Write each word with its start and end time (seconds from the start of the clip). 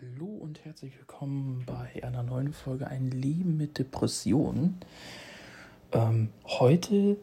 Hallo 0.00 0.26
und 0.26 0.64
herzlich 0.64 0.98
willkommen 0.98 1.62
bei 1.66 2.02
einer 2.02 2.24
neuen 2.24 2.52
Folge 2.52 2.88
Ein 2.88 3.12
Leben 3.12 3.56
mit 3.56 3.78
Depressionen. 3.78 4.80
Ähm, 5.92 6.30
heute 6.46 7.16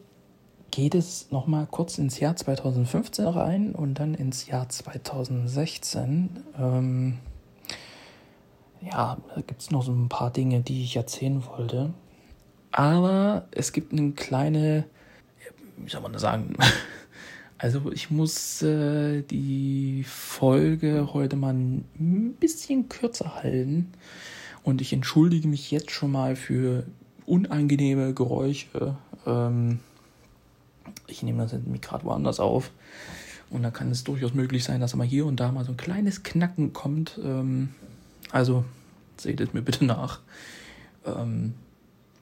geht 0.70 0.94
es 0.94 1.30
nochmal 1.30 1.66
kurz 1.70 1.98
ins 1.98 2.18
Jahr 2.18 2.34
2015 2.34 3.26
rein 3.26 3.74
und 3.74 4.00
dann 4.00 4.14
ins 4.14 4.46
Jahr 4.46 4.70
2016. 4.70 6.30
Ähm, 6.58 7.18
ja, 8.80 9.18
da 9.34 9.40
gibt 9.42 9.60
es 9.60 9.70
noch 9.70 9.82
so 9.82 9.92
ein 9.92 10.08
paar 10.08 10.30
Dinge, 10.30 10.62
die 10.62 10.82
ich 10.82 10.96
erzählen 10.96 11.44
wollte. 11.44 11.92
Aber 12.70 13.48
es 13.50 13.72
gibt 13.72 13.92
eine 13.92 14.12
kleine, 14.12 14.86
wie 15.76 15.90
soll 15.90 16.00
man 16.00 16.14
das 16.14 16.22
sagen? 16.22 16.54
Also 17.62 17.92
ich 17.92 18.10
muss 18.10 18.60
äh, 18.62 19.22
die 19.22 20.02
Folge 20.02 21.10
heute 21.12 21.36
mal 21.36 21.54
ein 21.54 22.34
bisschen 22.40 22.88
kürzer 22.88 23.36
halten 23.36 23.92
und 24.64 24.80
ich 24.80 24.92
entschuldige 24.92 25.46
mich 25.46 25.70
jetzt 25.70 25.92
schon 25.92 26.10
mal 26.10 26.34
für 26.34 26.84
unangenehme 27.24 28.14
Geräusche. 28.14 28.96
Ähm, 29.26 29.78
ich 31.06 31.22
nehme 31.22 31.40
das 31.44 31.52
nämlich 31.52 31.82
gerade 31.82 32.04
woanders 32.04 32.40
auf 32.40 32.72
und 33.48 33.62
da 33.62 33.70
kann 33.70 33.92
es 33.92 34.02
durchaus 34.02 34.34
möglich 34.34 34.64
sein, 34.64 34.80
dass 34.80 34.96
mal 34.96 35.06
hier 35.06 35.24
und 35.24 35.38
da 35.38 35.52
mal 35.52 35.64
so 35.64 35.70
ein 35.70 35.76
kleines 35.76 36.24
Knacken 36.24 36.72
kommt. 36.72 37.20
Ähm, 37.22 37.68
also 38.32 38.64
seht 39.18 39.40
es 39.40 39.52
mir 39.52 39.62
bitte 39.62 39.84
nach. 39.84 40.18
Ähm, 41.06 41.54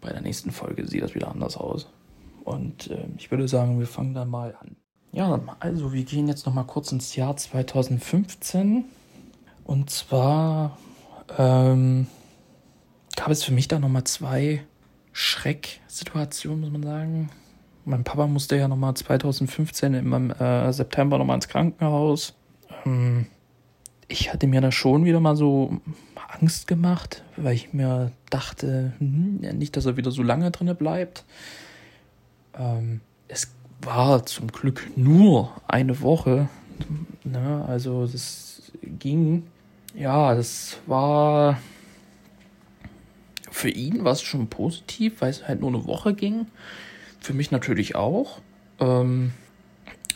bei 0.03 0.11
der 0.11 0.21
nächsten 0.21 0.51
Folge 0.51 0.87
sieht 0.87 1.03
das 1.03 1.15
wieder 1.15 1.31
anders 1.31 1.57
aus. 1.57 1.89
Und 2.45 2.91
äh, 2.91 3.07
ich 3.17 3.31
würde 3.31 3.49
sagen, 3.49 3.79
wir 3.79 3.87
fangen 3.87 4.13
dann 4.13 4.29
mal 4.29 4.55
an. 4.61 4.77
Ja, 5.13 5.41
also 5.59 5.93
wir 5.93 6.05
gehen 6.05 6.29
jetzt 6.29 6.47
noch 6.47 6.55
mal 6.55 6.65
kurz 6.65 6.93
ins 6.93 7.17
Jahr 7.17 7.37
2015. 7.37 8.85
Und 9.65 9.91
zwar 9.91 10.79
ähm, 11.37 12.07
gab 13.17 13.31
es 13.31 13.43
für 13.43 13.53
mich 13.53 13.67
da 13.67 13.79
noch 13.79 13.89
mal 13.89 14.05
zwei 14.05 14.63
Schrecksituationen, 15.13 16.61
muss 16.61 16.71
man 16.71 16.83
sagen. 16.83 17.31
Mein 17.85 18.05
Papa 18.05 18.27
musste 18.29 18.57
ja 18.57 18.69
noch 18.69 18.77
mal 18.77 18.95
2015 18.95 19.95
im 19.95 20.31
äh, 20.31 20.73
September 20.73 21.19
noch 21.19 21.25
mal 21.25 21.35
ins 21.35 21.49
Krankenhaus. 21.49 22.35
Ähm, 22.87 23.27
ich 24.07 24.33
hatte 24.33 24.47
mir 24.47 24.61
da 24.61 24.71
schon 24.71 25.05
wieder 25.05 25.21
mal 25.21 25.37
so 25.37 25.81
Angst 26.29 26.69
gemacht, 26.69 27.25
weil 27.37 27.55
ich 27.55 27.73
mir 27.73 28.13
dachte, 28.29 28.93
hm, 28.99 29.41
nicht, 29.41 29.77
dass 29.77 29.87
er 29.87 29.97
wieder 29.97 30.13
so 30.13 30.23
lange 30.23 30.51
drinne 30.51 30.75
bleibt. 30.75 31.25
Ähm, 32.55 33.01
es 33.29 33.53
war 33.83 34.27
zum 34.27 34.49
Glück 34.49 34.91
nur 34.97 35.53
eine 35.67 36.01
Woche. 36.01 36.49
Ne? 37.25 37.65
Also 37.67 38.07
das 38.07 38.73
ging. 38.83 39.45
Ja, 39.95 40.35
das 40.35 40.79
war 40.87 41.59
für 43.61 43.69
ihn 43.69 44.05
war 44.05 44.13
es 44.13 44.23
schon 44.23 44.49
positiv, 44.49 45.21
weil 45.21 45.31
es 45.31 45.47
halt 45.47 45.61
nur 45.61 45.69
eine 45.69 45.85
Woche 45.87 46.15
ging. 46.15 46.47
Für 47.21 47.35
mich 47.35 47.51
natürlich 47.51 47.95
auch. 47.95 48.41
Ähm, 48.79 49.33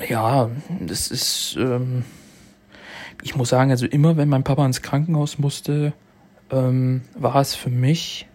ja, 0.09 0.51
das 0.81 1.09
ist. 1.09 1.57
Ähm, 1.59 2.05
ich 3.23 3.37
muss 3.37 3.51
sagen, 3.51 3.71
also 3.71 3.87
immer 3.87 4.17
wenn 4.17 4.29
mein 4.29 4.45
Papa 4.45 4.65
ins 4.65 4.83
Krankenhaus 4.83 5.39
musste, 5.39 5.93
ähm, 6.51 7.03
war 7.15 7.37
es 7.37 7.55
für 7.55 7.71
mich, 7.71 8.27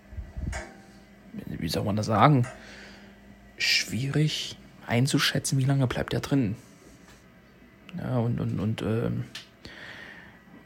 wie 1.48 1.70
soll 1.70 1.84
man 1.84 1.96
das 1.96 2.08
sagen, 2.08 2.48
schwierig, 3.58 4.58
einzuschätzen, 4.90 5.58
wie 5.58 5.66
lange 5.66 5.88
bleibt 5.88 6.14
er 6.14 6.20
drin. 6.20 6.56
Ja, 7.98 8.18
und, 8.18 8.40
und, 8.40 8.60
und 8.60 8.82
ähm, 8.82 9.26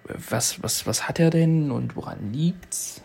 was, 0.06 0.62
was, 0.62 0.86
was 0.86 1.08
hat 1.08 1.20
er 1.20 1.30
denn 1.30 1.72
und 1.72 1.96
woran 1.96 2.34
liegt's? 2.34 3.02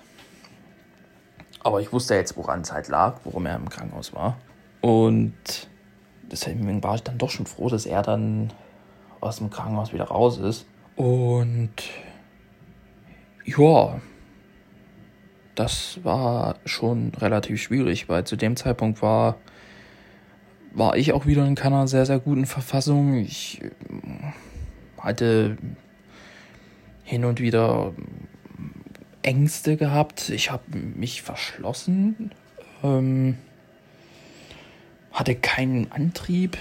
Aber 1.61 1.80
ich 1.80 1.92
wusste 1.92 2.14
jetzt, 2.14 2.36
woran 2.36 2.62
es 2.62 2.72
halt 2.72 2.89
lag, 2.89 3.20
worum 3.24 3.46
er 3.46 3.56
im 3.56 3.69
Krankenhaus 3.69 4.12
war. 4.14 4.39
Und 4.80 5.34
deswegen 6.30 6.83
war 6.83 6.95
ich 6.95 7.02
dann 7.02 7.18
doch 7.18 7.30
schon 7.30 7.46
froh, 7.46 7.68
dass 7.68 7.86
er 7.86 8.02
dann 8.02 8.52
aus 9.20 9.39
dem 9.39 9.50
Krankenhaus 9.50 9.92
wieder 9.92 10.05
raus 10.05 10.39
ist. 10.39 10.67
Und 10.96 11.73
ja, 13.45 14.00
das 15.55 16.00
war 16.05 16.56
schon 16.64 17.12
relativ 17.14 17.61
schwierig, 17.61 18.08
weil 18.08 18.24
zu 18.24 18.36
dem 18.36 18.56
Zeitpunkt 18.56 19.02
war 19.02 19.36
war 20.73 20.96
ich 20.96 21.12
auch 21.12 21.27
wieder 21.27 21.46
in 21.46 21.55
keiner 21.55 21.89
sehr, 21.89 22.06
sehr 22.06 22.18
guten 22.18 22.46
Verfassung. 22.46 23.18
Ich 23.18 23.61
äh, 23.62 25.02
hatte 25.02 25.56
hin 27.05 27.24
und 27.24 27.40
wieder 27.40 27.95
Ängste 29.23 29.77
gehabt. 29.77 30.29
Ich 30.30 30.51
habe 30.51 30.77
mich 30.77 31.23
verschlossen, 31.23 32.33
ähm, 32.83 33.36
hatte 35.12 35.34
keinen 35.34 35.90
Antrieb, 35.90 36.56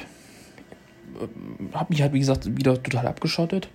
äh, 1.15 1.75
habe 1.75 1.93
mich 1.93 2.01
halt, 2.01 2.13
wie 2.13 2.19
gesagt, 2.19 2.57
wieder 2.57 2.81
total 2.81 3.07
abgeschottet, 3.07 3.69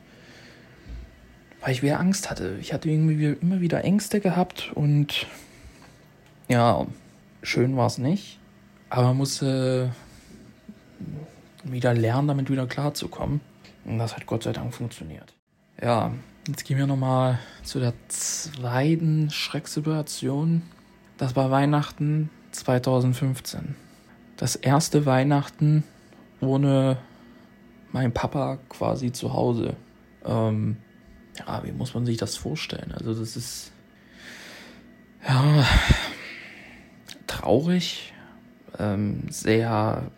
weil 1.60 1.72
ich 1.72 1.82
wieder 1.82 2.00
Angst 2.00 2.30
hatte. 2.30 2.56
Ich 2.60 2.72
hatte 2.72 2.88
irgendwie 2.90 3.36
immer 3.40 3.60
wieder 3.60 3.84
Ängste 3.84 4.20
gehabt 4.20 4.72
und 4.74 5.26
ja, 6.48 6.86
schön 7.42 7.76
war 7.76 7.86
es 7.86 7.98
nicht, 7.98 8.38
aber 8.90 9.08
man 9.08 9.18
musste 9.18 9.92
wieder 11.64 11.94
lernen, 11.94 12.28
damit 12.28 12.50
wieder 12.50 12.66
klarzukommen. 12.66 13.40
Und 13.84 13.98
das 13.98 14.16
hat 14.16 14.26
Gott 14.26 14.42
sei 14.44 14.52
Dank 14.52 14.74
funktioniert. 14.74 15.34
Ja, 15.80 16.12
jetzt 16.46 16.64
gehen 16.64 16.78
wir 16.78 16.86
nochmal 16.86 17.38
zu 17.62 17.80
der 17.80 17.94
zweiten 18.08 19.30
Schrecksituation. 19.30 20.62
Das 21.18 21.36
war 21.36 21.50
Weihnachten 21.50 22.30
2015. 22.52 23.74
Das 24.36 24.56
erste 24.56 25.06
Weihnachten 25.06 25.84
ohne 26.40 26.98
mein 27.92 28.12
Papa 28.12 28.58
quasi 28.68 29.12
zu 29.12 29.32
Hause. 29.32 29.76
Ähm, 30.24 30.76
ja, 31.38 31.62
wie 31.64 31.72
muss 31.72 31.94
man 31.94 32.06
sich 32.06 32.16
das 32.16 32.36
vorstellen? 32.36 32.92
Also 32.92 33.14
das 33.14 33.36
ist 33.36 33.72
ja 35.26 35.64
traurig, 37.26 38.12
ähm, 38.78 39.26
sehr 39.30 40.10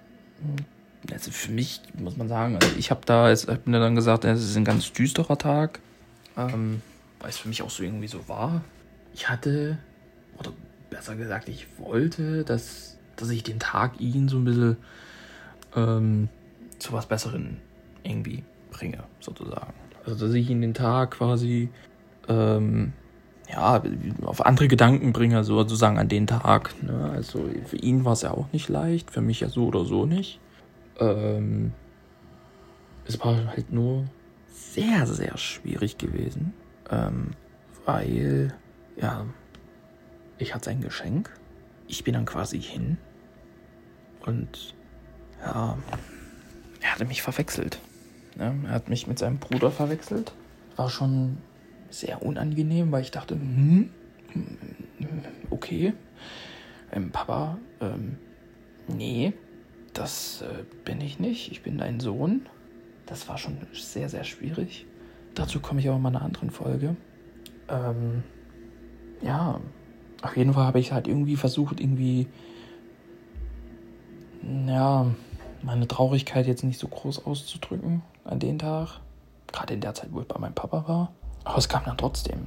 also 1.12 1.30
für 1.30 1.52
mich 1.52 1.80
muss 1.98 2.16
man 2.16 2.28
sagen, 2.28 2.56
also 2.56 2.68
ich 2.78 2.90
habe 2.90 3.02
da, 3.04 3.32
ich 3.32 3.46
habe 3.46 3.60
mir 3.66 3.80
dann 3.80 3.94
gesagt, 3.94 4.24
es 4.24 4.42
ist 4.42 4.56
ein 4.56 4.64
ganz 4.64 4.92
düsterer 4.92 5.38
Tag, 5.38 5.80
ähm, 6.36 6.82
weil 7.20 7.30
es 7.30 7.38
für 7.38 7.48
mich 7.48 7.62
auch 7.62 7.70
so 7.70 7.82
irgendwie 7.82 8.08
so 8.08 8.28
war. 8.28 8.62
Ich 9.12 9.28
hatte, 9.28 9.78
oder 10.38 10.52
besser 10.90 11.16
gesagt, 11.16 11.48
ich 11.48 11.66
wollte, 11.78 12.44
dass, 12.44 12.96
dass 13.16 13.30
ich 13.30 13.42
den 13.42 13.58
Tag 13.58 14.00
ihn 14.00 14.28
so 14.28 14.38
ein 14.38 14.44
bisschen 14.44 14.76
ähm, 15.76 16.28
zu 16.78 16.92
was 16.92 17.06
Besseren 17.06 17.58
irgendwie 18.02 18.44
bringe, 18.70 19.04
sozusagen. 19.20 19.72
Also 20.04 20.26
dass 20.26 20.34
ich 20.34 20.50
ihn 20.50 20.60
den 20.60 20.74
Tag 20.74 21.12
quasi 21.12 21.70
ähm, 22.28 22.92
ja, 23.50 23.82
auf 24.22 24.44
andere 24.44 24.68
Gedanken 24.68 25.12
bringe, 25.12 25.44
sozusagen 25.44 25.98
an 25.98 26.08
den 26.08 26.26
Tag. 26.26 26.74
Ne? 26.82 27.10
Also 27.12 27.48
für 27.66 27.76
ihn 27.76 28.04
war 28.04 28.14
es 28.14 28.22
ja 28.22 28.30
auch 28.30 28.46
nicht 28.52 28.68
leicht, 28.68 29.10
für 29.10 29.20
mich 29.20 29.40
ja 29.40 29.48
so 29.48 29.66
oder 29.66 29.84
so 29.84 30.06
nicht. 30.06 30.40
Ähm, 30.98 31.72
es 33.06 33.20
war 33.20 33.46
halt 33.46 33.72
nur 33.72 34.04
sehr, 34.50 35.06
sehr 35.06 35.36
schwierig 35.36 35.98
gewesen, 35.98 36.54
ähm, 36.90 37.30
weil, 37.84 38.54
ja, 38.96 39.26
ich 40.38 40.54
hatte 40.54 40.66
sein 40.66 40.80
Geschenk. 40.80 41.30
Ich 41.86 42.04
bin 42.04 42.14
dann 42.14 42.24
quasi 42.24 42.60
hin 42.60 42.96
und, 44.24 44.74
ja, 45.40 45.76
er 46.80 46.92
hatte 46.92 47.04
mich 47.04 47.22
verwechselt. 47.22 47.78
Ne? 48.36 48.54
Er 48.66 48.72
hat 48.72 48.88
mich 48.88 49.06
mit 49.06 49.18
seinem 49.18 49.38
Bruder 49.38 49.70
verwechselt. 49.70 50.32
War 50.76 50.88
schon 50.88 51.38
sehr 51.90 52.22
unangenehm, 52.22 52.90
weil 52.90 53.02
ich 53.02 53.10
dachte, 53.10 53.34
hm, 53.34 53.90
okay, 55.50 55.92
ähm, 56.90 57.10
Papa, 57.10 57.58
ähm, 57.80 58.16
nee, 58.88 59.34
das 59.94 60.42
äh, 60.42 60.64
bin 60.84 61.00
ich 61.00 61.18
nicht. 61.18 61.50
Ich 61.50 61.62
bin 61.62 61.78
dein 61.78 62.00
Sohn. 62.00 62.46
Das 63.06 63.28
war 63.28 63.38
schon 63.38 63.58
sehr, 63.72 64.08
sehr 64.08 64.24
schwierig. 64.24 64.86
Dazu 65.34 65.60
komme 65.60 65.80
ich 65.80 65.88
auch 65.90 65.96
in 65.96 66.02
meiner 66.02 66.22
anderen 66.22 66.50
Folge. 66.50 66.96
Ähm, 67.68 68.22
ja, 69.22 69.60
auf 70.22 70.36
jeden 70.36 70.54
Fall 70.54 70.64
habe 70.64 70.80
ich 70.80 70.92
halt 70.92 71.08
irgendwie 71.08 71.36
versucht, 71.36 71.80
irgendwie, 71.80 72.28
ja, 74.66 75.06
meine 75.62 75.88
Traurigkeit 75.88 76.46
jetzt 76.46 76.64
nicht 76.64 76.78
so 76.78 76.88
groß 76.88 77.26
auszudrücken 77.26 78.02
an 78.24 78.38
den 78.38 78.58
Tag. 78.58 79.00
Gerade 79.52 79.74
in 79.74 79.80
der 79.80 79.94
Zeit, 79.94 80.10
wo 80.12 80.20
ich 80.20 80.28
bei 80.28 80.38
meinem 80.38 80.54
Papa 80.54 80.86
war. 80.88 81.12
Aber 81.44 81.58
es 81.58 81.68
kam 81.68 81.84
dann 81.84 81.96
trotzdem. 81.96 82.46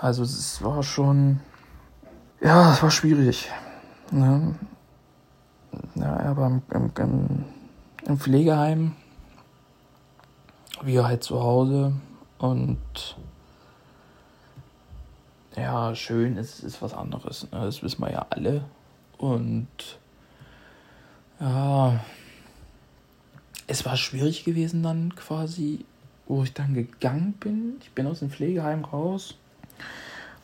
Also 0.00 0.22
es 0.22 0.62
war 0.62 0.82
schon, 0.82 1.40
ja, 2.40 2.72
es 2.72 2.82
war 2.82 2.90
schwierig. 2.90 3.50
Ne? 4.10 4.54
Ja, 6.08 6.16
er 6.16 6.36
war 6.36 6.46
im, 6.46 6.62
im, 6.98 7.44
im 8.06 8.18
Pflegeheim, 8.18 8.96
wir 10.82 11.06
halt 11.06 11.22
zu 11.22 11.40
Hause 11.42 11.92
Und 12.38 13.16
ja, 15.56 15.94
schön 15.94 16.36
ist, 16.36 16.60
ist 16.60 16.80
was 16.80 16.94
anderes. 16.94 17.42
Ne? 17.50 17.60
Das 17.60 17.82
wissen 17.82 18.00
wir 18.00 18.12
ja 18.12 18.26
alle. 18.30 18.64
Und 19.18 19.98
ja, 21.40 22.00
es 23.66 23.84
war 23.84 23.96
schwierig 23.96 24.44
gewesen 24.44 24.82
dann 24.82 25.14
quasi, 25.14 25.84
wo 26.26 26.42
ich 26.42 26.54
dann 26.54 26.74
gegangen 26.74 27.34
bin. 27.34 27.76
Ich 27.82 27.90
bin 27.92 28.06
aus 28.06 28.20
dem 28.20 28.30
Pflegeheim 28.30 28.84
raus 28.84 29.34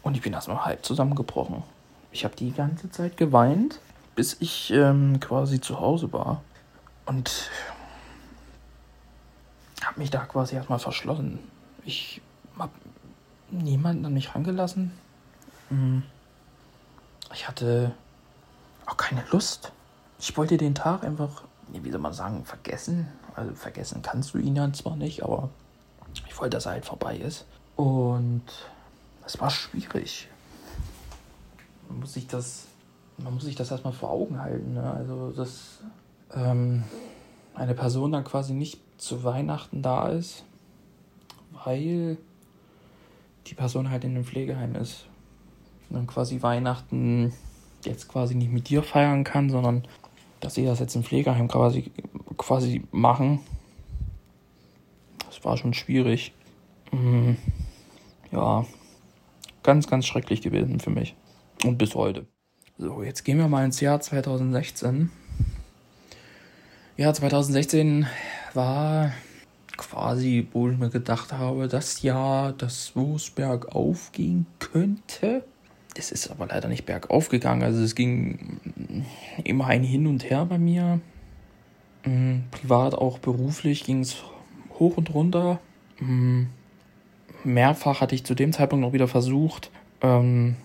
und 0.03 0.17
ich 0.17 0.23
bin 0.23 0.33
erstmal 0.33 0.65
halb 0.65 0.85
zusammengebrochen. 0.85 1.63
Ich 2.13 2.25
habe 2.25 2.37
die 2.37 2.53
ganze 2.53 2.91
Zeit 2.91 3.17
geweint, 3.17 3.81
bis 4.15 4.37
ich 4.41 4.71
ähm, 4.71 5.21
quasi 5.21 5.61
zu 5.61 5.81
Hause 5.81 6.13
war. 6.13 6.43
Und 7.07 7.51
habe 9.85 10.01
mich 10.01 10.11
da 10.11 10.25
quasi 10.25 10.57
erstmal 10.57 10.79
verschlossen. 10.79 11.39
Ich 11.85 12.21
habe 12.59 12.73
niemanden 13.51 14.05
an 14.07 14.15
mich 14.15 14.35
rangelassen. 14.35 14.93
Hm. 15.69 16.03
Ich 17.33 17.49
hatte 17.49 17.93
auch 18.87 18.97
keine 18.97 19.25
Lust. 19.31 19.73
Ich 20.19 20.37
wollte 20.37 20.57
den 20.57 20.75
Tag 20.75 21.05
einfach, 21.05 21.43
wie 21.69 21.91
soll 21.91 22.01
man 22.01 22.13
sagen, 22.13 22.45
vergessen. 22.45 23.09
Also 23.35 23.55
vergessen 23.55 24.03
kannst 24.03 24.35
du 24.35 24.39
ihn 24.39 24.57
ja 24.57 24.73
zwar 24.73 24.97
nicht, 24.97 25.23
aber 25.23 25.51
ich 26.15 26.39
wollte, 26.39 26.57
dass 26.57 26.67
er 26.67 26.73
halt 26.73 26.85
vorbei 26.85 27.17
ist. 27.17 27.45
Und 27.77 28.45
es 29.27 29.41
war 29.41 29.51
schwierig. 29.51 30.29
Muss 31.89 32.15
sich 32.15 32.27
das, 32.27 32.67
man 33.19 33.35
muss 33.35 33.45
sich 33.45 33.55
das 33.55 33.71
erstmal 33.71 33.93
vor 33.93 34.11
Augen 34.11 34.41
halten. 34.41 34.75
Ne? 34.75 34.93
Also, 34.93 35.31
dass 35.31 35.81
ähm, 36.35 36.85
eine 37.55 37.75
Person 37.75 38.13
dann 38.13 38.25
quasi 38.25 38.53
nicht 38.53 38.81
zu 38.99 39.25
Weihnachten 39.25 39.83
da 39.83 40.09
ist, 40.09 40.45
weil 41.65 42.19
die 43.47 43.55
Person 43.55 43.91
halt 43.91 44.05
in 44.05 44.13
einem 44.13 44.25
Pflegeheim 44.25 44.75
ist. 44.75 45.07
Und 45.89 45.97
dann 45.97 46.07
quasi 46.07 46.43
Weihnachten 46.43 47.33
jetzt 47.85 48.09
quasi 48.09 48.35
nicht 48.35 48.51
mit 48.51 48.69
dir 48.69 48.83
feiern 48.83 49.25
kann, 49.25 49.51
sondern 49.51 49.87
dass 50.41 50.55
sie 50.55 50.65
das 50.65 50.81
jetzt 50.81 50.95
im 50.95 51.05
Pflegeheim 51.05 51.49
quasi, 51.49 51.91
quasi 52.37 52.83
machen. 52.91 53.41
Das 55.27 55.45
war 55.45 55.57
schon 55.57 55.75
schwierig. 55.75 56.33
Mhm. 56.93 57.37
Ja, 58.33 58.65
ganz, 59.63 59.87
ganz 59.87 60.07
schrecklich 60.07 60.43
gewesen 60.43 60.81
für 60.81 60.91
mich. 60.91 61.15
Und 61.65 61.79
bis 61.79 61.95
heute. 61.95 62.27
So, 62.77 63.05
jetzt 63.05 63.25
gehen 63.25 63.39
wir 63.39 63.47
mal 63.47 63.65
ins 63.65 63.81
Jahr 63.81 64.01
2016. 64.01 65.09
Ja, 66.97 67.15
2016 67.15 68.09
war 68.53 69.13
quasi, 69.77 70.49
wo 70.53 70.69
ich 70.69 70.77
mir 70.77 70.91
gedacht 70.91 71.33
habe, 71.33 71.69
das 71.69 72.03
Jahr, 72.03 72.53
das 72.53 72.91
wo 72.97 73.15
es 73.15 73.31
bergauf 73.31 74.11
gehen 74.11 74.47
könnte. 74.59 75.45
Es 75.97 76.11
ist 76.11 76.33
aber 76.33 76.49
leider 76.49 76.69
nicht 76.69 76.85
bergauf 76.85 77.29
gegangen. 77.29 77.63
Also 77.63 77.81
es 77.81 77.95
ging 77.95 78.59
immer 79.45 79.67
ein 79.67 79.85
Hin 79.85 80.09
und 80.09 80.29
Her 80.29 80.45
bei 80.45 80.59
mir. 80.59 81.01
Mm, 82.05 82.41
privat, 82.51 82.97
auch 82.97 83.21
beruflich 83.21 83.85
ging 83.85 84.01
es 84.01 84.17
hoch 84.81 84.97
und 84.97 85.15
runter. 85.15 85.61
Mm, 86.01 86.47
mehrfach 87.45 88.01
hatte 88.01 88.17
ich 88.17 88.25
zu 88.25 88.35
dem 88.35 88.53
Zeitpunkt 88.53 88.85
noch 88.85 88.93
wieder 88.93 89.07
versucht, 89.07 89.71
ähm, 90.01 90.57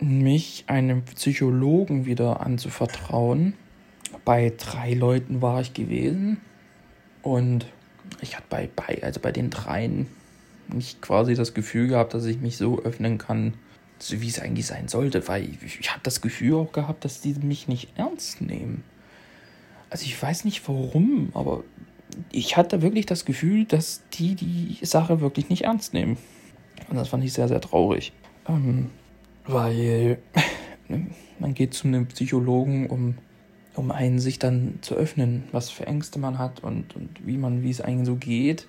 mich 0.00 0.64
einem 0.66 1.02
Psychologen 1.04 2.06
wieder 2.06 2.40
anzuvertrauen. 2.40 3.54
Bei 4.24 4.52
drei 4.56 4.94
Leuten 4.94 5.42
war 5.42 5.60
ich 5.60 5.74
gewesen 5.74 6.40
und 7.22 7.66
ich 8.20 8.36
hatte 8.36 8.46
bei, 8.48 8.68
bei, 8.74 9.02
also 9.02 9.20
bei 9.20 9.32
den 9.32 9.50
dreien 9.50 10.06
nicht 10.68 11.00
quasi 11.02 11.34
das 11.34 11.54
Gefühl 11.54 11.88
gehabt, 11.88 12.14
dass 12.14 12.24
ich 12.24 12.40
mich 12.40 12.56
so 12.56 12.80
öffnen 12.82 13.18
kann, 13.18 13.54
so 13.98 14.20
wie 14.20 14.28
es 14.28 14.40
eigentlich 14.40 14.66
sein 14.66 14.88
sollte, 14.88 15.26
weil 15.28 15.44
ich, 15.44 15.80
ich 15.80 15.90
habe 15.90 16.00
das 16.02 16.20
Gefühl 16.20 16.54
auch 16.54 16.72
gehabt, 16.72 17.04
dass 17.04 17.20
die 17.20 17.34
mich 17.34 17.68
nicht 17.68 17.90
ernst 17.96 18.40
nehmen. 18.40 18.84
Also 19.90 20.04
ich 20.04 20.20
weiß 20.20 20.44
nicht 20.44 20.66
warum, 20.68 21.30
aber 21.34 21.64
ich 22.30 22.56
hatte 22.56 22.82
wirklich 22.82 23.06
das 23.06 23.24
Gefühl, 23.24 23.64
dass 23.64 24.02
die 24.12 24.34
die 24.34 24.78
Sache 24.82 25.20
wirklich 25.20 25.48
nicht 25.48 25.64
ernst 25.64 25.94
nehmen. 25.94 26.16
Und 26.88 26.96
das 26.96 27.08
fand 27.08 27.24
ich 27.24 27.32
sehr, 27.32 27.48
sehr 27.48 27.60
traurig. 27.60 28.12
Ähm, 28.48 28.90
weil 29.46 30.18
man 31.38 31.54
geht 31.54 31.74
zu 31.74 31.88
einem 31.88 32.06
Psychologen, 32.06 32.88
um, 32.88 33.16
um 33.74 33.90
einen 33.90 34.18
sich 34.18 34.38
dann 34.38 34.78
zu 34.82 34.94
öffnen, 34.94 35.44
was 35.52 35.70
für 35.70 35.86
Ängste 35.86 36.18
man 36.18 36.38
hat 36.38 36.62
und, 36.62 36.96
und 36.96 37.26
wie 37.26 37.36
man, 37.36 37.62
wie 37.62 37.70
es 37.70 37.80
einem 37.80 38.04
so 38.04 38.16
geht. 38.16 38.68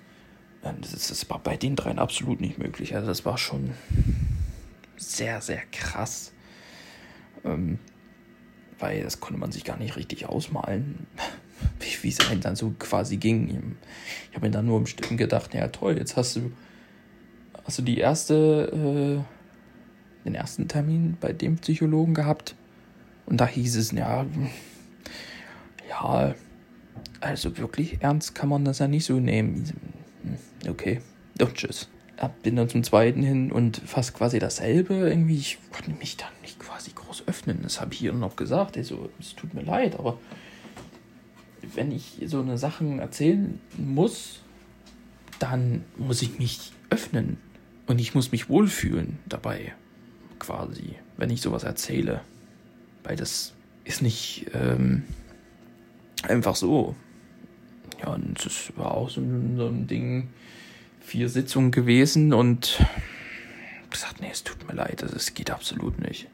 Das, 0.62 0.92
ist, 0.92 1.10
das 1.10 1.28
war 1.28 1.40
bei 1.40 1.56
den 1.56 1.74
dreien 1.74 1.98
absolut 1.98 2.40
nicht 2.40 2.58
möglich. 2.58 2.94
Also 2.94 3.08
das 3.08 3.24
war 3.24 3.36
schon 3.36 3.72
sehr, 4.96 5.40
sehr 5.40 5.62
krass. 5.72 6.32
Ähm, 7.44 7.78
weil 8.82 9.02
das 9.02 9.20
konnte 9.20 9.38
man 9.38 9.52
sich 9.52 9.64
gar 9.64 9.78
nicht 9.78 9.96
richtig 9.96 10.26
ausmalen, 10.26 11.06
wie, 12.02 12.08
es 12.08 12.20
einem 12.28 12.40
dann 12.40 12.56
so 12.56 12.74
quasi 12.78 13.16
ging. 13.16 13.76
Ich 14.30 14.36
habe 14.36 14.46
mir 14.46 14.52
dann 14.52 14.66
nur 14.66 14.78
im 14.78 14.86
Stillen 14.86 15.16
gedacht, 15.16 15.54
ja 15.54 15.68
toll, 15.68 15.96
jetzt 15.96 16.16
hast 16.16 16.36
du, 16.36 16.52
hast 17.64 17.78
du 17.78 17.82
die 17.82 17.98
erste, 17.98 19.22
äh, 19.22 19.41
den 20.24 20.34
ersten 20.34 20.68
Termin 20.68 21.16
bei 21.20 21.32
dem 21.32 21.56
Psychologen 21.56 22.14
gehabt 22.14 22.54
und 23.26 23.40
da 23.40 23.46
hieß 23.46 23.76
es, 23.76 23.92
ja, 23.92 24.26
ja, 25.88 26.34
also 27.20 27.56
wirklich 27.58 28.02
ernst 28.02 28.34
kann 28.34 28.48
man 28.48 28.64
das 28.64 28.78
ja 28.78 28.88
nicht 28.88 29.04
so 29.04 29.20
nehmen. 29.20 29.64
Okay, 30.68 31.00
und 31.40 31.54
tschüss 31.54 31.88
bin 32.42 32.56
dann 32.56 32.68
zum 32.68 32.84
zweiten 32.84 33.22
hin 33.22 33.50
und 33.50 33.78
fast 33.78 34.14
quasi 34.14 34.38
dasselbe. 34.38 34.94
Irgendwie, 34.94 35.36
ich 35.36 35.58
konnte 35.72 35.90
mich 35.92 36.16
dann 36.16 36.30
nicht 36.42 36.58
quasi 36.60 36.92
groß 36.94 37.24
öffnen. 37.26 37.60
Das 37.62 37.80
habe 37.80 37.92
ich 37.92 38.00
hier 38.00 38.12
noch 38.12 38.36
gesagt. 38.36 38.76
Also, 38.76 39.10
es 39.18 39.34
tut 39.34 39.54
mir 39.54 39.62
leid, 39.62 39.98
aber 39.98 40.18
wenn 41.74 41.90
ich 41.90 42.20
so 42.26 42.40
eine 42.40 42.58
Sachen 42.58 42.98
erzählen 42.98 43.60
muss, 43.76 44.42
dann 45.38 45.84
muss 45.96 46.22
ich 46.22 46.38
mich 46.38 46.72
öffnen. 46.90 47.38
Und 47.86 48.00
ich 48.00 48.14
muss 48.14 48.30
mich 48.30 48.48
wohlfühlen 48.48 49.18
dabei, 49.26 49.74
quasi, 50.42 50.96
wenn 51.16 51.30
ich 51.30 51.40
sowas 51.40 51.62
erzähle. 51.62 52.20
Weil 53.04 53.16
das 53.16 53.54
ist 53.84 54.02
nicht 54.02 54.46
ähm, 54.54 55.04
einfach 56.24 56.56
so. 56.56 56.96
Ja, 58.00 58.14
und 58.14 58.44
das 58.44 58.72
war 58.76 58.92
auch 58.92 59.08
so 59.08 59.20
ein, 59.20 59.56
so 59.56 59.68
ein 59.68 59.86
Ding 59.86 60.28
vier 61.00 61.28
Sitzungen 61.28 61.70
gewesen 61.70 62.32
und 62.32 62.84
gesagt, 63.90 64.20
nee, 64.20 64.30
es 64.32 64.42
tut 64.42 64.66
mir 64.66 64.74
leid, 64.74 65.02
es 65.02 65.34
geht 65.34 65.50
absolut 65.50 66.00
nicht. 66.00 66.26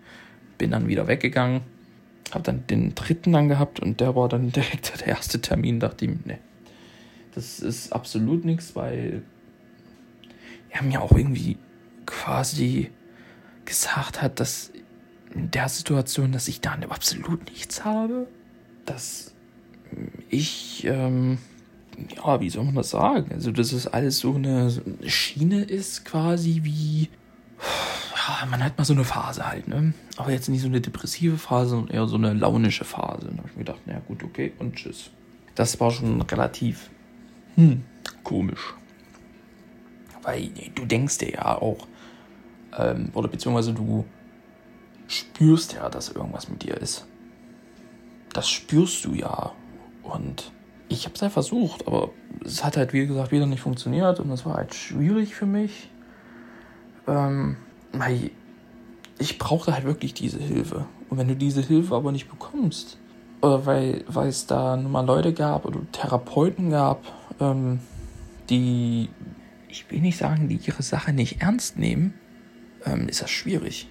Bin 0.57 0.71
dann 0.71 0.89
wieder 0.89 1.07
weggegangen, 1.07 1.61
habe 2.31 2.45
dann 2.45 2.67
den 2.67 2.95
dritten 2.95 3.33
dann 3.33 3.49
gehabt 3.49 3.81
und 3.81 4.01
der 4.01 4.17
war 4.17 4.29
dann 4.29 4.53
direkt 4.53 5.01
der 5.01 5.09
erste 5.09 5.41
Termin, 5.41 5.81
dachte 5.81 6.07
ich, 6.07 6.13
nee, 6.25 6.39
das 7.35 7.61
ist 7.61 7.93
absolut 7.93 8.45
nichts, 8.45 8.75
weil 8.75 9.23
er 10.71 10.83
mir 10.83 11.03
auch 11.03 11.13
irgendwie 11.13 11.59
quasi 12.07 12.91
gesagt 13.69 14.23
hat, 14.23 14.41
dass 14.41 14.73
in 15.35 15.51
der 15.51 15.69
Situation, 15.69 16.33
dass 16.33 16.49
ich 16.49 16.61
da 16.61 16.77
absolut 16.89 17.51
nichts 17.51 17.85
habe, 17.85 18.27
dass 18.87 19.35
ich 20.31 20.85
ähm, 20.85 21.39
ja, 22.17 22.41
wie 22.41 22.51
soll 22.51 22.65
man 22.65 22.75
das 22.75 22.91
sagen? 22.91 23.33
Also, 23.33 23.51
dass 23.51 23.73
es 23.73 23.87
alles 23.87 24.19
so 24.19 24.35
eine, 24.35 24.73
Schiene 25.07 25.63
ist, 25.63 26.05
quasi 26.05 26.61
wie. 26.63 27.09
Ja, 28.15 28.47
man 28.47 28.63
hat 28.63 28.77
mal 28.77 28.85
so 28.85 28.93
eine 28.93 29.05
Phase 29.05 29.47
halt, 29.47 29.69
ne? 29.69 29.95
Aber 30.17 30.33
jetzt 30.33 30.49
nicht 30.49 30.61
so 30.61 30.69
eine 30.69 30.81
depressive 30.81 31.39
Phase, 31.39 31.71
sondern 31.71 31.95
eher 31.95 32.07
so 32.07 32.17
eine 32.17 32.35
launische 32.35 32.85
Phase. 32.85 33.29
Da 33.31 33.39
habe 33.39 33.49
ich 33.49 33.57
mir 33.57 33.65
gedacht, 33.65 33.87
naja, 33.87 34.03
gut, 34.07 34.23
okay, 34.23 34.53
und 34.59 34.77
tschüss. 34.77 35.11
Das 35.55 35.81
war 35.81 35.91
schon 35.91 36.21
relativ 36.23 36.91
hm, 37.57 37.85
komisch. 38.23 38.75
Weil 40.23 40.51
du 40.75 40.85
denkst 40.85 41.19
dir 41.19 41.31
ja 41.31 41.57
auch, 41.57 41.89
ähm, 42.77 43.11
oder 43.15 43.29
beziehungsweise 43.29 43.73
du 43.73 44.05
spürst 45.07 45.75
ja, 45.75 45.89
dass 45.89 46.11
irgendwas 46.11 46.49
mit 46.49 46.63
dir 46.63 46.77
ist. 46.77 47.07
Das 48.33 48.49
spürst 48.49 49.05
du 49.05 49.15
ja. 49.15 49.53
Und 50.03 50.53
ich 50.89 51.05
habe 51.05 51.15
es 51.15 51.21
ja 51.21 51.31
versucht, 51.31 51.87
aber 51.87 52.11
es 52.45 52.65
hat 52.65 52.77
halt, 52.77 52.93
wie 52.93 53.07
gesagt, 53.07 53.33
wieder 53.33 53.47
nicht 53.47 53.61
funktioniert 53.61 54.21
und 54.21 54.31
es 54.31 54.45
war 54.45 54.55
halt 54.55 54.75
schwierig 54.75 55.35
für 55.35 55.47
mich. 55.47 55.91
Ähm, 57.07 57.57
weil 57.93 58.31
ich 59.19 59.39
brauchte 59.39 59.73
halt 59.73 59.85
wirklich 59.85 60.15
diese 60.15 60.39
Hilfe. 60.39 60.87
Und 61.09 61.19
wenn 61.19 61.29
du 61.29 61.37
diese 61.37 61.63
Hilfe 61.63 61.95
aber 61.95 62.13
nicht 62.13 62.29
bekommst, 62.29 62.99
oder 63.41 63.67
weil, 63.67 64.05
weil 64.09 64.29
es 64.29 64.47
da 64.47 64.77
nun 64.77 64.93
mal 64.93 65.07
Leute 65.07 65.33
gab 65.33 65.65
oder 65.65 65.81
Therapeuten 65.93 66.71
gab, 66.71 67.03
ähm, 67.41 67.81
die, 68.51 69.09
ich 69.69 69.91
will 69.91 70.01
nicht 70.01 70.19
sagen, 70.19 70.49
die 70.49 70.57
ihre 70.57 70.83
Sache 70.83 71.13
nicht 71.13 71.41
ernst 71.41 71.79
nehmen, 71.79 72.15
ähm, 72.85 73.09
ist 73.09 73.23
das 73.23 73.31
schwierig. 73.31 73.89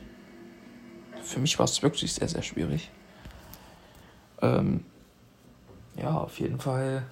Für 1.23 1.39
mich 1.39 1.57
war 1.59 1.65
es 1.65 1.81
wirklich 1.83 2.13
sehr, 2.13 2.27
sehr 2.27 2.41
schwierig. 2.41 2.89
Ähm, 4.41 4.83
ja, 5.97 6.17
auf 6.17 6.39
jeden 6.39 6.59
Fall 6.59 7.03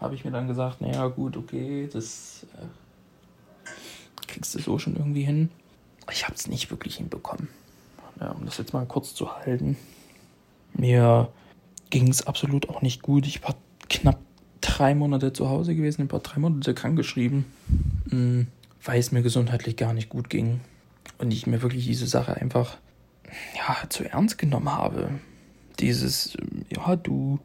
habe 0.00 0.14
ich 0.14 0.24
mir 0.24 0.30
dann 0.30 0.48
gesagt, 0.48 0.80
naja 0.80 1.06
gut, 1.08 1.36
okay, 1.36 1.88
das, 1.92 2.46
äh, 2.54 2.66
kriegst 4.26 4.54
du 4.54 4.58
so 4.60 4.78
schon 4.78 4.96
irgendwie 4.96 5.24
hin. 5.24 5.50
Ich 6.10 6.24
habe 6.24 6.34
es 6.34 6.48
nicht 6.48 6.70
wirklich 6.70 6.96
hinbekommen. 6.96 7.48
Ja, 8.20 8.30
um 8.30 8.44
das 8.44 8.58
jetzt 8.58 8.72
mal 8.72 8.86
kurz 8.86 9.14
zu 9.14 9.36
halten. 9.36 9.76
Mir 10.74 11.28
ging 11.90 12.08
es 12.08 12.26
absolut 12.26 12.68
auch 12.68 12.82
nicht 12.82 13.02
gut. 13.02 13.26
Ich 13.26 13.42
war 13.42 13.54
knapp 13.88 14.18
drei 14.60 14.94
Monate 14.94 15.32
zu 15.32 15.48
Hause 15.48 15.74
gewesen, 15.74 16.02
ein 16.02 16.08
paar 16.08 16.20
drei 16.20 16.40
Monate 16.40 16.72
krankgeschrieben, 16.74 17.44
mm, 18.06 18.42
weil 18.84 18.98
es 18.98 19.12
mir 19.12 19.22
gesundheitlich 19.22 19.76
gar 19.76 19.92
nicht 19.92 20.08
gut 20.08 20.30
ging. 20.30 20.60
Und 21.22 21.30
ich 21.30 21.46
mir 21.46 21.62
wirklich 21.62 21.86
diese 21.86 22.08
Sache 22.08 22.36
einfach 22.36 22.78
ja, 23.56 23.88
zu 23.88 24.02
ernst 24.02 24.38
genommen 24.38 24.72
habe. 24.72 25.20
Dieses, 25.78 26.36
ja, 26.68 26.96
du, 26.96 27.38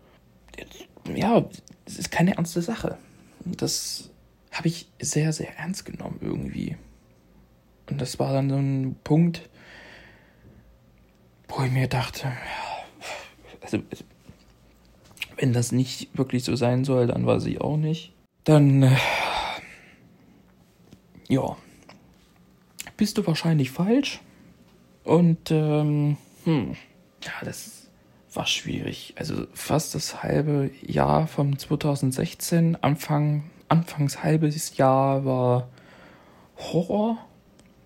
ja, 1.16 1.46
es 1.86 2.00
ist 2.00 2.10
keine 2.10 2.36
ernste 2.36 2.64
Sache. 2.64 2.98
Das 3.46 4.10
habe 4.52 4.68
ich 4.68 4.90
sehr, 5.00 5.32
sehr 5.32 5.56
ernst 5.60 5.86
genommen 5.86 6.18
irgendwie. 6.22 6.76
Und 7.88 8.02
das 8.02 8.18
war 8.18 8.34
dann 8.34 8.50
so 8.50 8.56
ein 8.56 8.96
Punkt, 9.04 9.48
wo 11.48 11.62
ich 11.62 11.72
mir 11.72 11.88
dachte, 11.88 12.32
also, 13.62 13.78
wenn 15.38 15.54
das 15.54 15.72
nicht 15.72 16.18
wirklich 16.18 16.44
so 16.44 16.56
sein 16.56 16.84
soll, 16.84 17.06
dann 17.06 17.28
weiß 17.28 17.46
ich 17.46 17.62
auch 17.62 17.78
nicht. 17.78 18.12
Dann, 18.44 18.82
äh, 18.82 18.98
ja, 21.30 21.56
bist 22.98 23.18
du 23.18 23.26
wahrscheinlich 23.26 23.72
falsch. 23.72 24.20
Und, 25.04 25.52
ähm, 25.52 26.18
hm, 26.44 26.76
ja, 27.24 27.32
das 27.46 27.88
war 28.34 28.46
schwierig. 28.46 29.14
Also 29.18 29.48
fast 29.54 29.96
das 29.96 30.22
halbe 30.24 30.70
Jahr 30.82 31.28
vom 31.28 31.58
2016, 31.58 32.78
Anfang, 32.82 33.50
anfangs 33.70 34.24
halbes 34.24 34.78
Jahr 34.78 35.24
war 35.24 35.70
Horror, 36.58 37.18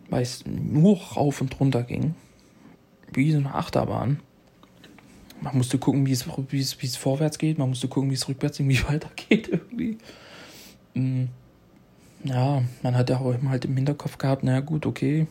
weil 0.10 0.24
es 0.24 0.46
nur 0.46 0.98
rauf 0.98 1.42
und 1.42 1.60
runter 1.60 1.84
ging. 1.84 2.16
Wie 3.14 3.32
so 3.32 3.38
eine 3.38 3.54
Achterbahn. 3.54 4.20
Man 5.42 5.58
musste 5.58 5.80
gucken, 5.80 6.06
wie 6.06 6.12
es, 6.12 6.98
vorwärts 6.98 7.38
geht, 7.38 7.58
man 7.58 7.70
musste 7.70 7.88
gucken, 7.88 8.10
wie 8.10 8.16
es 8.16 8.28
rückwärts 8.28 8.60
irgendwie 8.60 8.84
weitergeht 8.88 9.48
irgendwie. 9.52 9.98
Hm. 10.94 11.30
Ja, 12.24 12.62
man 12.84 12.96
hat 12.96 13.10
ja 13.10 13.20
auch 13.20 13.34
immer 13.34 13.50
halt 13.50 13.66
im 13.66 13.76
Hinterkopf 13.76 14.18
gehabt, 14.18 14.44
naja 14.44 14.60
gut, 14.60 14.86
okay, 14.86 15.28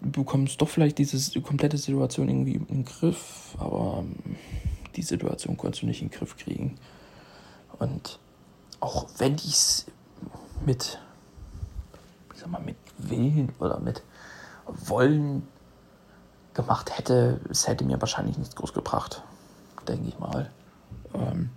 du 0.00 0.10
bekommst 0.10 0.60
doch 0.60 0.68
vielleicht 0.68 0.98
diese 0.98 1.40
komplette 1.40 1.78
Situation 1.78 2.28
irgendwie 2.28 2.54
in 2.54 2.66
den 2.66 2.84
Griff, 2.84 3.54
aber 3.58 3.98
ähm, 4.04 4.36
die 4.96 5.02
Situation 5.02 5.56
konntest 5.56 5.82
du 5.82 5.86
nicht 5.86 6.02
in 6.02 6.08
den 6.08 6.18
Griff 6.18 6.36
kriegen. 6.36 6.76
Und 7.78 8.18
auch 8.80 9.06
wenn 9.18 9.36
ich 9.36 9.52
es 9.52 9.86
mit, 10.66 10.98
ich 12.34 12.40
sag 12.40 12.50
mal, 12.50 12.60
mit 12.60 12.76
Willen 12.98 13.52
oder 13.60 13.78
mit 13.78 14.02
Wollen 14.66 15.46
gemacht 16.54 16.96
hätte, 16.96 17.40
es 17.48 17.68
hätte 17.68 17.84
mir 17.84 18.00
wahrscheinlich 18.00 18.36
nichts 18.36 18.56
groß 18.56 18.74
gebracht, 18.74 19.22
denke 19.86 20.08
ich 20.08 20.18
mal. 20.18 20.50
Ähm, 21.14 21.50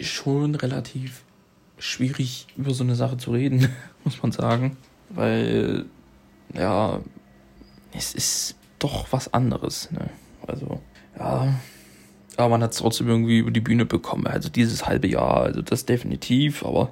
schon 0.00 0.54
relativ 0.54 1.24
schwierig 1.78 2.46
über 2.56 2.72
so 2.72 2.84
eine 2.84 2.94
Sache 2.94 3.16
zu 3.16 3.32
reden, 3.32 3.68
muss 4.04 4.22
man 4.22 4.32
sagen, 4.32 4.76
weil 5.10 5.86
ja, 6.54 7.00
es 7.92 8.14
ist 8.14 8.56
doch 8.78 9.06
was 9.10 9.32
anderes. 9.32 9.90
Ne? 9.90 10.10
Also, 10.46 10.80
ja. 11.18 11.54
Aber 12.36 12.48
man 12.50 12.62
hat 12.62 12.72
es 12.72 12.78
trotzdem 12.78 13.08
irgendwie 13.08 13.38
über 13.38 13.50
die 13.50 13.60
Bühne 13.60 13.84
bekommen. 13.84 14.26
Also 14.28 14.48
dieses 14.48 14.86
halbe 14.86 15.08
Jahr, 15.08 15.42
also 15.42 15.60
das 15.60 15.86
definitiv. 15.86 16.64
Aber 16.64 16.90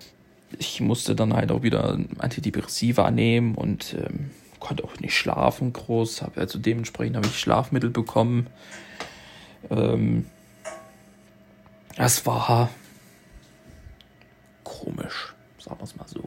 ich 0.59 0.81
musste 0.81 1.15
dann 1.15 1.35
halt 1.35 1.53
auch 1.53 1.63
wieder 1.63 1.99
Antidepressiva 2.19 3.11
nehmen 3.13 3.55
und 3.55 3.95
ähm, 3.95 4.31
konnte 4.59 4.83
auch 4.83 4.99
nicht 4.99 5.17
schlafen 5.17 5.73
groß. 5.73 6.23
Hab, 6.23 6.37
also 6.37 6.59
dementsprechend 6.59 7.17
habe 7.17 7.29
ich 7.29 7.39
Schlafmittel 7.39 7.91
bekommen. 7.91 8.49
Ähm, 9.71 10.27
das 11.97 12.27
war 12.27 12.69
komisch, 15.07 15.35
sagen 15.59 15.79
wir 15.79 15.85
es 15.85 15.97
mal 15.97 16.09
so. 16.09 16.23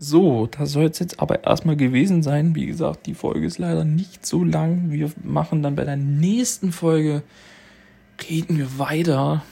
So, 0.00 0.46
das 0.46 0.72
soll 0.72 0.84
es 0.84 1.00
jetzt 1.00 1.20
aber 1.20 1.44
erstmal 1.44 1.76
gewesen 1.76 2.22
sein. 2.22 2.54
Wie 2.54 2.66
gesagt, 2.66 3.06
die 3.06 3.14
Folge 3.14 3.46
ist 3.46 3.58
leider 3.58 3.84
nicht 3.84 4.24
so 4.24 4.44
lang. 4.44 4.90
Wir 4.92 5.10
machen 5.24 5.62
dann 5.62 5.74
bei 5.74 5.84
der 5.84 5.96
nächsten 5.96 6.70
Folge, 6.70 7.22
reden 8.28 8.58
wir 8.58 8.78
weiter 8.78 9.42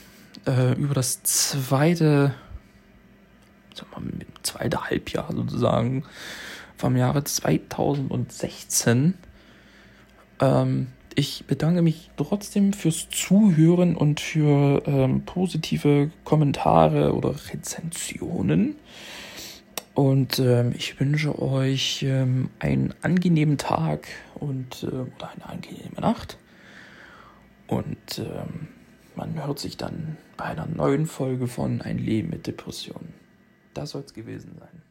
äh, 0.45 0.73
über 0.73 0.93
das 0.93 1.21
zweite, 1.23 2.33
sag 3.73 3.91
mal, 3.91 4.03
zweite 4.41 4.85
Halbjahr 4.85 5.33
sozusagen 5.33 6.05
vom 6.77 6.95
Jahre 6.95 7.25
2016. 7.25 9.15
Ähm, 10.39 10.87
ich 11.17 11.45
bedanke 11.47 11.81
mich 11.81 12.11
trotzdem 12.15 12.73
fürs 12.73 13.09
Zuhören 13.09 13.95
und 13.95 14.19
für 14.19 14.83
ähm, 14.85 15.25
positive 15.25 16.11
Kommentare 16.23 17.15
oder 17.15 17.33
Rezensionen. 17.51 18.75
Und 19.95 20.37
ähm, 20.37 20.75
ich 20.77 20.99
wünsche 20.99 21.41
euch 21.41 22.03
ähm, 22.03 22.51
einen 22.59 22.93
angenehmen 23.01 23.57
Tag 23.57 24.07
und 24.35 24.83
äh, 24.83 24.85
oder 24.85 25.31
eine 25.33 25.49
angenehme 25.49 25.99
Nacht. 25.99 26.37
Und 27.65 28.19
ähm, 28.19 28.67
man 29.15 29.43
hört 29.43 29.57
sich 29.57 29.75
dann 29.75 30.17
bei 30.37 30.43
einer 30.45 30.67
neuen 30.67 31.07
Folge 31.07 31.47
von 31.47 31.81
Ein 31.81 31.97
Leben 31.97 32.29
mit 32.29 32.45
Depressionen. 32.45 33.15
Das 33.73 33.89
soll 33.89 34.03
es 34.05 34.13
gewesen 34.13 34.51
sein. 34.59 34.86